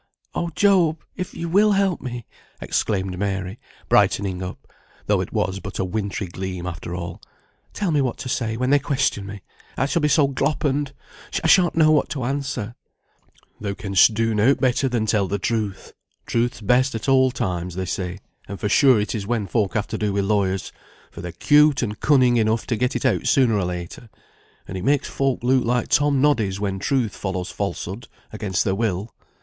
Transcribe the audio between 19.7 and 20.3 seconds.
have to do with